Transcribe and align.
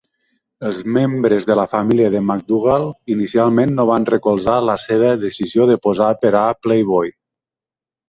Els 0.69 0.77
membres 0.95 1.45
de 1.49 1.57
la 1.59 1.65
família 1.73 2.07
de 2.15 2.21
McDougal 2.23 2.87
inicialment 3.17 3.77
no 3.77 3.87
van 3.93 4.11
recolzar 4.15 4.59
la 4.73 4.81
seva 4.89 5.15
decisió 5.29 5.71
de 5.75 5.81
posar 5.89 6.13
per 6.27 6.37
a 6.45 6.47
"Playboy". 6.67 7.19